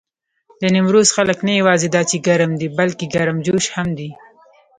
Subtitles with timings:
[0.59, 4.09] د نيمروز خلک نه یواځې دا چې ګرم دي، بلکې ګرمجوش هم دي.